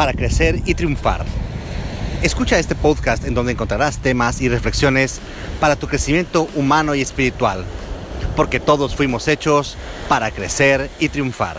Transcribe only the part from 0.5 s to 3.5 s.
y triunfar. Escucha este podcast en